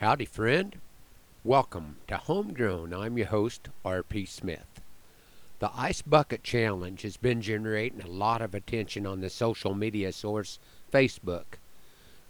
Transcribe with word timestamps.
Howdy, 0.00 0.26
friend. 0.26 0.76
Welcome 1.42 1.96
to 2.06 2.18
Homegrown. 2.18 2.94
I'm 2.94 3.18
your 3.18 3.26
host, 3.26 3.68
R.P. 3.84 4.26
Smith. 4.26 4.80
The 5.58 5.72
Ice 5.74 6.02
Bucket 6.02 6.44
Challenge 6.44 7.02
has 7.02 7.16
been 7.16 7.42
generating 7.42 8.02
a 8.02 8.06
lot 8.06 8.40
of 8.40 8.54
attention 8.54 9.08
on 9.08 9.20
the 9.20 9.28
social 9.28 9.74
media 9.74 10.12
source 10.12 10.60
Facebook. 10.92 11.58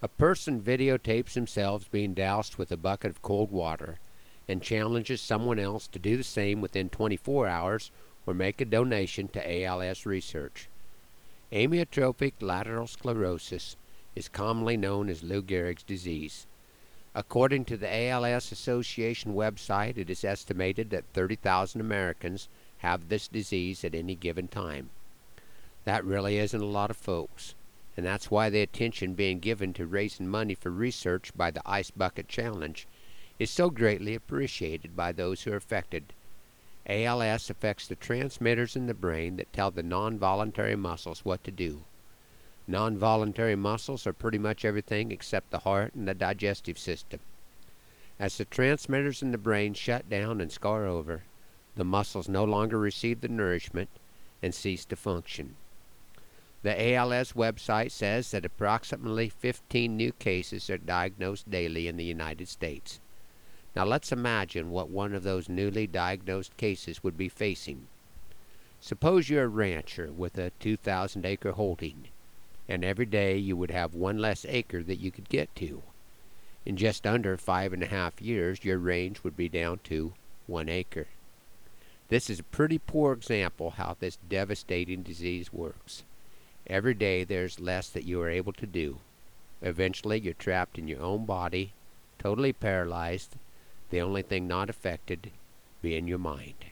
A 0.01 0.09
person 0.09 0.63
videotapes 0.63 1.35
themselves 1.35 1.87
being 1.89 2.15
doused 2.15 2.57
with 2.57 2.73
a 2.73 2.79
bucket 2.79 3.11
of 3.11 3.21
cold 3.21 3.53
water 3.53 3.99
and 4.49 4.63
challenges 4.63 5.21
someone 5.21 5.59
else 5.59 5.87
to 5.89 5.99
do 5.99 6.17
the 6.17 6.25
same 6.25 6.63
within 6.63 6.89
24 6.89 7.49
hours 7.49 7.91
or 8.27 8.33
make 8.33 8.63
a 8.63 8.65
donation 8.65 9.29
to 9.29 9.65
ALS 9.65 10.07
research. 10.07 10.71
Amyotrophic 11.53 12.33
lateral 12.41 12.87
sclerosis 12.87 13.77
is 14.17 14.31
commonly 14.31 14.79
known 14.79 15.11
as 15.11 15.23
Lou 15.23 15.43
Gehrig's 15.43 15.83
disease. 15.83 16.47
According 17.15 17.65
to 17.67 17.77
the 17.77 17.93
ALS 17.93 18.53
Association 18.53 19.35
website, 19.35 19.97
it 19.97 20.11
is 20.11 20.25
estimated 20.25 20.91
that 20.91 21.05
30,000 21.15 21.81
Americans 21.81 22.49
have 22.79 23.09
this 23.09 23.29
disease 23.29 23.83
at 23.83 23.95
any 23.95 24.15
given 24.15 24.47
time. 24.47 24.91
That 25.85 26.05
really 26.05 26.39
isn't 26.39 26.61
a 26.61 26.67
lot 26.67 26.91
of 26.91 26.97
folks, 26.97 27.55
and 27.97 28.05
that's 28.05 28.31
why 28.31 28.51
the 28.51 28.61
attention 28.61 29.15
being 29.15 29.39
given 29.39 29.73
to 29.75 29.87
raising 29.87 30.29
money 30.29 30.55
for 30.55 30.71
research 30.71 31.33
by 31.35 31.51
the 31.51 31.63
Ice 31.65 31.91
Bucket 31.91 32.29
Challenge 32.29 32.87
is 33.39 33.51
so 33.51 33.71
greatly 33.71 34.15
appreciated 34.15 34.95
by 34.95 35.13
those 35.13 35.43
who 35.43 35.53
are 35.53 35.57
affected. 35.57 36.13
ALS 36.87 37.51
affects 37.51 37.87
the 37.87 37.97
transmitters 37.97 38.77
in 38.77 38.87
the 38.87 38.95
brain 38.95 39.37
that 39.37 39.53
tell 39.53 39.71
the 39.71 39.83
non 39.83 40.19
voluntary 40.19 40.77
muscles 40.77 41.25
what 41.25 41.43
to 41.45 41.51
do. 41.51 41.83
Non 42.71 42.99
voluntary 42.99 43.57
muscles 43.57 44.07
are 44.07 44.13
pretty 44.13 44.37
much 44.37 44.63
everything 44.63 45.11
except 45.11 45.51
the 45.51 45.61
heart 45.61 45.95
and 45.95 46.07
the 46.07 46.13
digestive 46.13 46.79
system. 46.79 47.19
As 48.21 48.37
the 48.37 48.45
transmitters 48.45 49.23
in 49.23 49.33
the 49.33 49.39
brain 49.39 49.73
shut 49.73 50.11
down 50.11 50.39
and 50.39 50.53
scar 50.53 50.85
over, 50.85 51.23
the 51.77 51.85
muscles 51.85 52.29
no 52.29 52.45
longer 52.45 52.79
receive 52.79 53.23
the 53.23 53.29
nourishment 53.29 53.89
and 54.43 54.55
cease 54.55 54.85
to 54.85 54.97
function. 54.97 55.57
The 56.63 56.95
ALS 56.95 57.33
website 57.33 57.91
says 57.91 58.33
that 58.33 58.45
approximately 58.45 59.31
15 59.31 59.97
new 59.97 60.13
cases 60.13 60.69
are 60.69 60.77
diagnosed 60.77 61.51
daily 61.51 61.89
in 61.89 61.97
the 61.97 62.05
United 62.05 62.49
States. 62.49 63.01
Now 63.75 63.87
let's 63.87 64.13
imagine 64.13 64.71
what 64.71 64.91
one 64.91 65.15
of 65.15 65.23
those 65.23 65.49
newly 65.49 65.87
diagnosed 65.87 66.55
cases 66.59 67.03
would 67.03 67.17
be 67.17 67.31
facing. 67.31 67.87
Suppose 68.79 69.31
you're 69.31 69.45
a 69.45 69.49
rancher 69.49 70.13
with 70.13 70.37
a 70.37 70.51
2,000 70.61 71.25
acre 71.25 71.53
holding, 71.53 72.09
and 72.69 72.85
every 72.85 73.07
day 73.07 73.37
you 73.37 73.57
would 73.57 73.71
have 73.71 73.95
one 73.95 74.19
less 74.19 74.45
acre 74.49 74.83
that 74.83 75.01
you 75.01 75.11
could 75.11 75.29
get 75.29 75.55
to. 75.57 75.83
In 76.67 76.77
just 76.77 77.07
under 77.07 77.37
five 77.37 77.73
and 77.73 77.83
a 77.83 77.87
half 77.87 78.21
years, 78.21 78.65
your 78.65 78.79
range 78.79 79.25
would 79.25 79.37
be 79.37 79.49
down 79.49 79.81
to 79.85 80.13
one 80.47 80.69
acre. 80.69 81.07
This 82.09 82.29
is 82.29 82.41
a 82.41 82.45
pretty 82.45 82.79
poor 82.79 83.13
example 83.13 83.71
how 83.71 83.97
this 83.99 84.19
devastating 84.29 85.03
disease 85.03 85.53
works. 85.53 86.05
Every 86.67 86.95
day 86.95 87.25
there's 87.25 87.61
less 87.61 87.89
that 87.91 88.05
you 88.05 88.21
are 88.21 88.29
able 88.29 88.53
to 88.55 88.67
do. 88.67 88.99
Eventually 89.63 90.21
you're 90.21 90.35
trapped 90.35 90.79
in 90.79 90.89
your 90.89 91.01
own 91.01 91.25
body, 91.25 91.73
totally 92.19 92.53
paralyzed, 92.53 93.37
the 93.91 94.01
only 94.01 94.23
thing 94.23 94.47
not 94.47 94.69
affected 94.69 95.31
being 95.81 96.07
your 96.07 96.19
mind. 96.19 96.67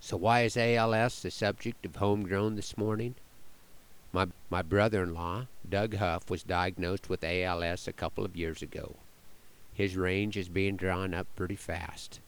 So 0.00 0.16
why 0.16 0.42
is 0.42 0.56
ALS 0.56 1.22
the 1.22 1.30
subject 1.30 1.86
of 1.86 1.96
Homegrown 1.96 2.56
this 2.56 2.76
morning? 2.76 3.14
My, 4.12 4.26
my 4.50 4.60
brother-in-law, 4.60 5.46
Doug 5.68 5.94
Huff, 5.94 6.28
was 6.28 6.42
diagnosed 6.42 7.08
with 7.08 7.24
ALS 7.24 7.88
a 7.88 7.92
couple 7.92 8.26
of 8.26 8.36
years 8.36 8.60
ago. 8.60 8.96
His 9.72 9.96
range 9.96 10.36
is 10.36 10.50
being 10.50 10.76
drawn 10.76 11.14
up 11.14 11.26
pretty 11.34 11.56
fast. 11.56 12.20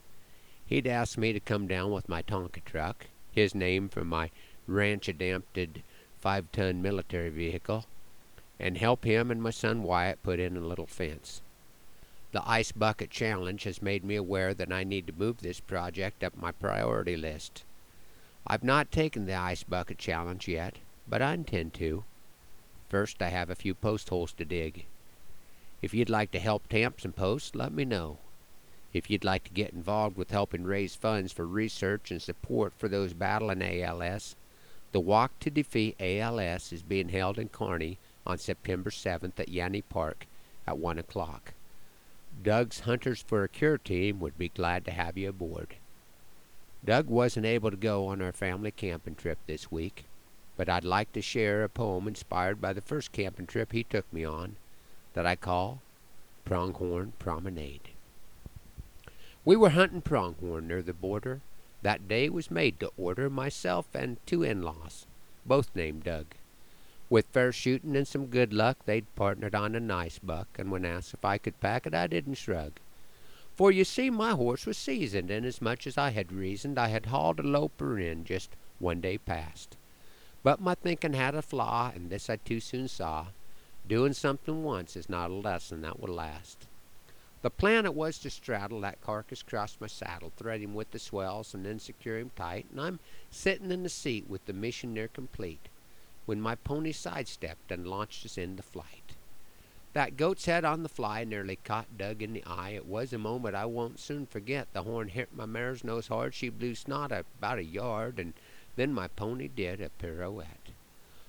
He'd 0.64 0.86
asked 0.86 1.18
me 1.18 1.34
to 1.34 1.40
come 1.40 1.66
down 1.66 1.92
with 1.92 2.08
my 2.08 2.22
Tonka 2.22 2.64
truck, 2.64 3.06
his 3.32 3.54
name 3.54 3.90
for 3.90 4.02
my 4.02 4.30
ranch-adapted 4.66 5.82
five-ton 6.20 6.80
military 6.80 7.28
vehicle, 7.28 7.84
and 8.58 8.78
help 8.78 9.04
him 9.04 9.30
and 9.30 9.42
my 9.42 9.50
son 9.50 9.82
Wyatt 9.82 10.22
put 10.22 10.40
in 10.40 10.56
a 10.56 10.60
little 10.60 10.86
fence. 10.86 11.42
The 12.32 12.48
Ice 12.48 12.72
Bucket 12.72 13.10
Challenge 13.10 13.62
has 13.64 13.82
made 13.82 14.04
me 14.04 14.16
aware 14.16 14.54
that 14.54 14.72
I 14.72 14.84
need 14.84 15.06
to 15.06 15.12
move 15.12 15.42
this 15.42 15.60
project 15.60 16.24
up 16.24 16.34
my 16.34 16.50
priority 16.50 17.16
list. 17.16 17.62
I've 18.46 18.64
not 18.64 18.90
taken 18.90 19.26
the 19.26 19.34
Ice 19.34 19.64
Bucket 19.64 19.98
Challenge 19.98 20.48
yet, 20.48 20.76
but 21.08 21.22
I 21.22 21.34
intend 21.34 21.74
to. 21.74 22.04
First, 22.88 23.20
I 23.22 23.28
have 23.28 23.50
a 23.50 23.54
few 23.54 23.74
post 23.74 24.08
holes 24.08 24.32
to 24.34 24.44
dig. 24.44 24.86
If 25.82 25.92
you'd 25.92 26.10
like 26.10 26.30
to 26.30 26.38
help 26.38 26.68
tamp 26.68 27.00
some 27.00 27.12
posts, 27.12 27.54
let 27.54 27.72
me 27.72 27.84
know. 27.84 28.18
If 28.92 29.10
you'd 29.10 29.24
like 29.24 29.44
to 29.44 29.50
get 29.50 29.72
involved 29.72 30.16
with 30.16 30.30
helping 30.30 30.64
raise 30.64 30.94
funds 30.94 31.32
for 31.32 31.46
research 31.46 32.10
and 32.10 32.22
support 32.22 32.72
for 32.78 32.88
those 32.88 33.12
battling 33.12 33.62
ALS, 33.62 34.36
the 34.92 35.00
Walk 35.00 35.38
to 35.40 35.50
Defeat 35.50 35.96
ALS 35.98 36.72
is 36.72 36.82
being 36.82 37.08
held 37.08 37.38
in 37.38 37.48
Kearney 37.48 37.98
on 38.24 38.38
September 38.38 38.90
7th 38.90 39.38
at 39.40 39.48
Yanney 39.48 39.82
Park 39.82 40.26
at 40.66 40.78
1 40.78 40.98
o'clock. 40.98 41.52
Doug's 42.42 42.80
Hunters 42.80 43.20
for 43.20 43.42
a 43.42 43.48
Cure 43.48 43.78
team 43.78 44.20
would 44.20 44.38
be 44.38 44.48
glad 44.48 44.84
to 44.84 44.92
have 44.92 45.18
you 45.18 45.28
aboard. 45.28 45.76
Doug 46.84 47.08
wasn't 47.08 47.46
able 47.46 47.70
to 47.70 47.76
go 47.76 48.06
on 48.06 48.22
our 48.22 48.32
family 48.32 48.70
camping 48.70 49.14
trip 49.14 49.38
this 49.46 49.72
week, 49.72 50.04
but 50.56 50.68
I'd 50.68 50.84
like 50.84 51.12
to 51.12 51.22
share 51.22 51.64
a 51.64 51.68
poem 51.68 52.06
inspired 52.06 52.60
by 52.60 52.72
the 52.72 52.80
first 52.80 53.12
camping 53.12 53.46
trip 53.46 53.72
he 53.72 53.84
took 53.84 54.10
me 54.12 54.24
on 54.24 54.56
that 55.14 55.26
I 55.26 55.36
call 55.36 55.80
Pronghorn 56.44 57.12
Promenade. 57.18 57.90
We 59.44 59.56
were 59.56 59.70
hunting 59.70 60.00
pronghorn 60.00 60.68
near 60.68 60.82
the 60.82 60.94
border. 60.94 61.40
That 61.82 62.08
day 62.08 62.28
was 62.30 62.50
made 62.50 62.80
to 62.80 62.92
order 62.96 63.28
myself 63.28 63.86
and 63.94 64.16
two 64.26 64.42
in-laws, 64.42 65.06
both 65.44 65.74
named 65.74 66.04
Doug. 66.04 66.26
With 67.10 67.26
fair 67.26 67.52
shooting 67.52 67.94
and 67.94 68.08
some 68.08 68.26
good 68.26 68.54
luck, 68.54 68.78
they'd 68.86 69.14
partnered 69.14 69.54
on 69.54 69.74
a 69.74 69.80
nice 69.80 70.18
buck, 70.18 70.48
and 70.58 70.70
when 70.70 70.86
asked 70.86 71.12
if 71.12 71.24
I 71.24 71.36
could 71.36 71.60
pack 71.60 71.86
it, 71.86 71.94
I 71.94 72.06
didn't 72.06 72.34
shrug. 72.34 72.72
For 73.54 73.70
you 73.70 73.84
see, 73.84 74.08
my 74.08 74.30
horse 74.30 74.66
was 74.66 74.78
seasoned, 74.78 75.30
and 75.30 75.44
as 75.44 75.60
much 75.60 75.86
as 75.86 75.98
I 75.98 76.10
had 76.10 76.32
reasoned, 76.32 76.78
I 76.78 76.88
had 76.88 77.06
hauled 77.06 77.38
a 77.38 77.42
loper 77.42 77.98
in 77.98 78.24
just 78.24 78.56
one 78.78 79.00
day 79.00 79.18
past. 79.18 79.76
But 80.44 80.60
my 80.60 80.76
thinking 80.76 81.14
had 81.14 81.34
a 81.34 81.42
flaw, 81.42 81.90
and 81.92 82.10
this 82.10 82.30
I 82.30 82.36
too 82.36 82.60
soon 82.60 82.86
saw. 82.86 83.28
Doing 83.88 84.12
something 84.12 84.62
once 84.62 84.94
is 84.94 85.08
not 85.08 85.30
a 85.30 85.34
lesson 85.34 85.80
that 85.80 85.98
will 85.98 86.14
last. 86.14 86.66
The 87.42 87.50
plan 87.50 87.86
it 87.86 87.94
was 87.94 88.18
to 88.20 88.30
straddle 88.30 88.80
that 88.82 89.00
carcass 89.00 89.40
across 89.40 89.78
my 89.80 89.86
saddle, 89.86 90.32
thread 90.36 90.60
him 90.60 90.74
with 90.74 90.90
the 90.92 90.98
swells, 90.98 91.54
and 91.54 91.64
then 91.66 91.78
secure 91.78 92.18
him 92.18 92.30
tight, 92.36 92.66
and 92.70 92.80
I'm 92.80 93.00
sitting 93.30 93.70
in 93.70 93.82
the 93.82 93.88
seat 93.88 94.28
with 94.28 94.44
the 94.46 94.52
mission 94.52 94.94
near 94.94 95.08
complete 95.08 95.68
when 96.26 96.40
my 96.40 96.54
pony 96.54 96.92
sidestepped 96.92 97.70
and 97.70 97.86
launched 97.86 98.24
us 98.24 98.38
into 98.38 98.62
flight. 98.62 99.16
That 99.94 100.16
goat's 100.16 100.46
head 100.46 100.64
on 100.64 100.82
the 100.82 100.88
fly 100.88 101.24
nearly 101.24 101.56
caught 101.56 101.96
Doug 101.96 102.22
in 102.22 102.32
the 102.32 102.44
eye. 102.44 102.70
It 102.70 102.86
was 102.86 103.12
a 103.12 103.18
moment 103.18 103.54
I 103.54 103.66
won't 103.66 104.00
soon 104.00 104.26
forget. 104.26 104.68
The 104.72 104.82
horn 104.82 105.08
hit 105.08 105.34
my 105.34 105.46
mare's 105.46 105.84
nose 105.84 106.08
hard. 106.08 106.34
She 106.34 106.48
blew 106.48 106.74
snot 106.74 107.12
about 107.12 107.58
a 107.58 107.64
yard, 107.64 108.18
and 108.18 108.34
then 108.76 108.92
my 108.92 109.08
pony 109.08 109.48
did 109.48 109.80
a 109.80 109.88
pirouette. 109.88 110.70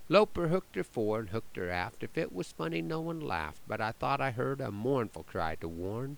Loper 0.07 0.49
hooked 0.49 0.75
her 0.75 0.83
fore 0.83 1.19
and 1.19 1.29
hooked 1.29 1.57
her 1.57 1.69
aft. 1.69 2.03
If 2.03 2.17
it 2.17 2.31
was 2.31 2.51
funny, 2.51 2.81
no 2.81 3.01
one 3.01 3.19
laughed, 3.19 3.61
but 3.67 3.81
I 3.81 3.91
thought 3.91 4.21
I 4.21 4.31
heard 4.31 4.61
a 4.61 4.71
mournful 4.71 5.23
cry 5.23 5.55
to 5.55 5.67
warn. 5.67 6.17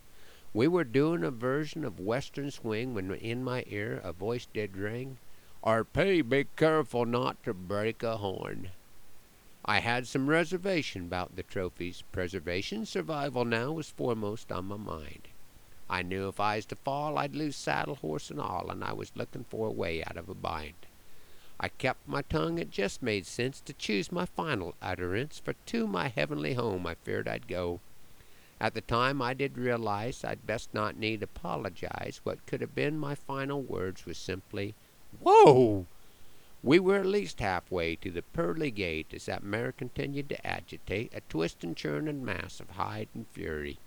We 0.54 0.68
were 0.68 0.84
doing 0.84 1.24
a 1.24 1.32
version 1.32 1.86
of 1.86 2.00
Western 2.00 2.52
Swing 2.52 2.94
when 2.94 3.14
in 3.14 3.44
my 3.44 3.64
ear 3.68 4.02
a 4.04 4.12
voice 4.12 4.48
did 4.52 4.76
ring. 4.76 5.20
R.P., 5.64 6.22
be 6.24 6.46
careful 6.56 7.06
not 7.06 7.44
to 7.44 7.54
break 7.54 8.04
a 8.04 8.18
horn. 8.18 8.72
I 9.64 9.80
had 9.80 10.08
some 10.08 10.30
reservation 10.30 11.04
about 11.04 11.36
the 11.36 11.44
trophy's 11.44 12.04
preservation. 12.14 12.86
Survival 12.86 13.46
now 13.46 13.74
was 13.74 13.90
foremost 13.90 14.52
on 14.52 14.66
my 14.66 14.78
mind. 14.78 15.28
I 15.90 16.02
knew 16.02 16.28
if 16.28 16.40
I 16.40 16.56
was 16.56 16.66
to 16.68 16.76
fall, 16.76 17.18
I'd 17.18 17.36
lose 17.36 17.56
saddle, 17.56 17.96
horse, 17.96 18.32
and 18.32 18.40
all, 18.40 18.70
and 18.70 18.84
I 18.84 18.94
was 18.94 19.12
looking 19.16 19.46
for 19.50 19.68
a 19.68 19.72
way 19.72 20.04
out 20.04 20.18
of 20.18 20.30
a 20.30 20.34
bind. 20.34 20.87
I 21.60 21.70
kept 21.70 22.08
my 22.08 22.22
tongue, 22.22 22.60
it 22.60 22.70
just 22.70 23.02
made 23.02 23.26
sense 23.26 23.62
to 23.62 23.74
choose 23.74 24.12
my 24.12 24.26
final 24.26 24.76
utterance, 24.82 25.40
for 25.44 25.54
to 25.54 25.88
my 25.88 26.10
heavenly 26.10 26.54
home 26.54 26.86
I 26.86 26.96
feared 26.96 27.28
I'd 27.28 27.48
go. 27.48 27.80
At 28.60 28.74
the 28.74 28.82
time 28.82 29.22
I 29.22 29.34
did 29.34 29.58
realize 29.58 30.24
I'd 30.24 30.46
best 30.46 30.74
not 30.74 30.98
need 30.98 31.22
apologize. 31.22 32.22
What 32.24 32.46
could 32.46 32.62
have 32.62 32.74
been 32.74 33.00
my 33.00 33.16
final 33.16 33.62
words 33.62 34.06
was 34.06 34.18
simply, 34.18 34.76
Whoa! 35.20 35.88
We 36.64 36.80
were 36.80 36.98
at 36.98 37.06
least 37.06 37.40
halfway 37.40 37.96
to 37.98 38.12
the 38.12 38.24
pearly 38.24 38.72
gate 38.72 39.14
as 39.14 39.28
that 39.28 39.44
mare 39.44 39.72
continued 39.72 40.30
to 40.30 40.46
agitate, 40.46 41.14
a 41.14 41.22
twist 41.22 41.64
and 41.64 41.78
churn 41.78 42.08
and 42.08 42.26
mass 42.26 42.60
of 42.60 42.72
hide 42.72 43.10
and 43.14 43.28
fury. 43.28 43.78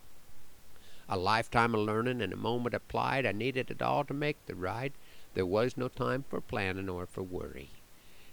A 1.08 1.16
lifetime 1.16 1.74
of 1.74 1.80
learning 1.80 2.22
and 2.22 2.32
a 2.32 2.36
moment 2.36 2.74
applied, 2.74 3.26
I 3.26 3.32
needed 3.32 3.70
it 3.70 3.82
all 3.82 4.04
to 4.04 4.14
make 4.14 4.46
the 4.46 4.54
ride. 4.54 4.92
There 5.34 5.46
was 5.46 5.76
no 5.76 5.88
time 5.88 6.24
for 6.28 6.40
planning 6.40 6.88
or 6.88 7.06
for 7.06 7.22
worry. 7.22 7.70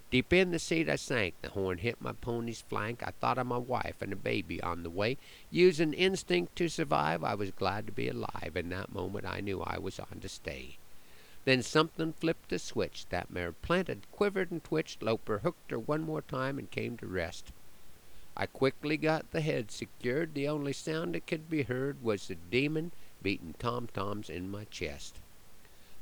Deep 0.10 0.32
in 0.32 0.52
the 0.52 0.60
seat 0.60 0.88
I 0.88 0.96
sank. 0.96 1.36
The 1.42 1.50
horn 1.50 1.80
hit 1.80 2.00
my 2.00 2.14
pony's 2.14 2.62
flank. 2.62 3.04
I 3.04 3.12
thought 3.12 3.38
of 3.38 3.46
my 3.46 3.58
wife 3.58 4.02
and 4.02 4.14
a 4.14 4.16
baby 4.16 4.62
on 4.64 4.84
the 4.84 4.90
way. 4.90 5.18
Using 5.52 5.94
instinct 5.94 6.56
to 6.56 6.70
survive, 6.70 7.26
I 7.26 7.36
was 7.36 7.52
glad 7.52 7.88
to 7.88 7.92
be 7.92 8.08
alive. 8.08 8.54
In 8.56 8.70
that 8.70 8.94
moment, 8.94 9.26
I 9.26 9.42
knew 9.42 9.62
I 9.62 9.78
was 9.80 10.00
on 10.00 10.22
to 10.22 10.30
stay. 10.30 10.78
Then 11.44 11.62
something 11.62 12.14
flipped 12.14 12.54
a 12.54 12.60
switch. 12.60 13.06
That 13.10 13.30
mare 13.30 13.52
planted, 13.52 14.10
quivered, 14.12 14.50
and 14.50 14.64
twitched. 14.64 15.04
Loper 15.04 15.40
hooked 15.40 15.72
her 15.72 15.80
one 15.80 16.04
more 16.04 16.22
time 16.22 16.58
and 16.58 16.72
came 16.72 16.98
to 16.98 17.06
rest. 17.06 17.52
I 18.36 18.46
quickly 18.46 18.98
got 18.98 19.32
the 19.32 19.42
head 19.42 19.72
secured. 19.72 20.34
The 20.34 20.48
only 20.48 20.74
sound 20.74 21.16
that 21.16 21.28
could 21.28 21.50
be 21.50 21.64
heard 21.64 22.02
was 22.02 22.28
the 22.28 22.36
demon 22.36 22.92
beating 23.22 23.56
tom 23.60 23.88
toms 23.94 24.30
in 24.30 24.50
my 24.50 24.66
chest. 24.66 25.20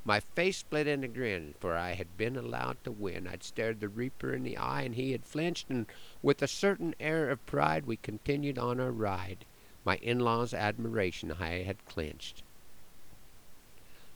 My 0.08 0.20
face 0.20 0.58
split 0.58 0.86
in 0.86 1.04
a 1.04 1.08
grin, 1.08 1.56
for 1.60 1.76
I 1.76 1.94
had 1.94 2.16
been 2.16 2.36
allowed 2.36 2.78
to 2.84 2.92
win. 2.92 3.28
I'd 3.28 3.44
stared 3.44 3.80
the 3.80 3.90
Reaper 3.90 4.36
in 4.36 4.44
the 4.44 4.56
eye, 4.56 4.84
and 4.84 4.94
he 4.94 5.14
had 5.14 5.26
flinched, 5.26 5.68
and 5.68 5.88
with 6.22 6.44
a 6.44 6.48
certain 6.48 6.94
air 7.00 7.32
of 7.32 7.44
pride 7.48 7.88
we 7.88 7.98
continued 7.98 8.60
on 8.60 8.80
our 8.80 8.92
ride. 8.92 9.46
My 9.84 9.96
in-laws' 9.98 10.54
admiration 10.54 11.32
I 11.32 11.64
had 11.64 11.84
clinched. 11.88 12.44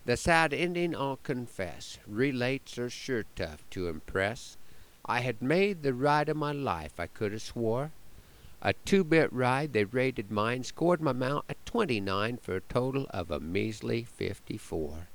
The 0.06 0.16
sad 0.16 0.54
ending, 0.54 0.96
I'll 0.96 1.18
confess, 1.18 1.98
relates 2.06 2.78
are 2.78 2.92
sure 2.92 3.26
tough 3.36 3.68
to 3.72 3.88
impress. 3.88 4.58
I 5.06 5.22
had 5.22 5.42
made 5.42 5.82
the 5.82 5.96
ride 5.96 6.30
of 6.30 6.38
my 6.38 6.52
life, 6.52 7.00
I 7.00 7.08
could 7.08 7.32
have 7.32 7.42
swore. 7.42 7.92
A 8.62 8.74
two-bit 8.86 9.34
ride, 9.34 9.74
they 9.74 9.86
rated 9.86 10.30
mine, 10.30 10.64
scored 10.64 11.02
my 11.02 11.14
mount 11.14 11.46
a 11.50 11.56
29 11.66 12.38
for 12.38 12.58
a 12.58 12.62
total 12.62 13.08
of 13.10 13.32
a 13.32 13.40
measly 13.40 14.04
54. 14.04 15.08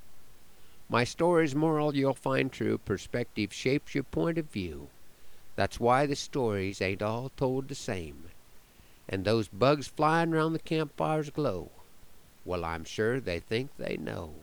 My 0.89 1.05
story's 1.05 1.55
moral 1.55 1.97
you'll 1.97 2.15
find 2.15 2.53
true. 2.53 2.79
Perspective 2.79 3.53
shapes 3.53 3.95
your 3.95 4.05
point 4.05 4.39
of 4.39 4.51
view. 4.51 4.89
That's 5.57 5.81
why 5.81 6.07
the 6.07 6.17
stories 6.17 6.83
ain't 6.83 7.03
all 7.03 7.31
told 7.37 7.69
the 7.69 7.75
same. 7.75 8.25
And 9.09 9.25
those 9.25 9.49
bugs 9.49 9.87
flying 9.87 10.31
round 10.31 10.55
the 10.55 10.59
campfire's 10.59 11.31
glow, 11.31 11.71
well, 12.45 12.65
I'm 12.65 12.85
sure 12.85 13.21
they 13.21 13.41
think 13.41 13.71
they 13.77 13.97
know 13.97 14.35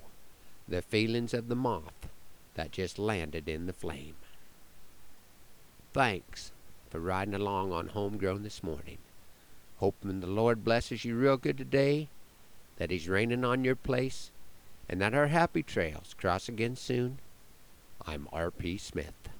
the 0.67 0.81
feelings 0.81 1.33
of 1.33 1.47
the 1.47 1.55
moth 1.55 2.07
that 2.55 2.71
just 2.71 2.97
landed 2.97 3.47
in 3.47 3.65
the 3.65 3.73
flame. 3.73 4.15
Thanks 5.93 6.51
for 6.89 6.99
riding 6.99 7.33
along 7.33 7.71
on 7.71 7.87
Homegrown 7.87 8.43
this 8.43 8.63
morning. 8.63 8.97
Hoping 9.77 10.19
the 10.19 10.27
Lord 10.27 10.63
blesses 10.63 11.03
you 11.03 11.15
real 11.15 11.37
good 11.37 11.57
today, 11.57 12.07
that 12.77 12.91
He's 12.91 13.09
raining 13.09 13.43
on 13.43 13.63
your 13.63 13.75
place, 13.75 14.31
and 14.89 15.01
that 15.01 15.13
our 15.13 15.27
happy 15.27 15.63
trails 15.63 16.13
cross 16.13 16.49
again 16.49 16.75
soon. 16.75 17.19
I'm 18.05 18.27
R.P. 18.31 18.77
Smith. 18.77 19.30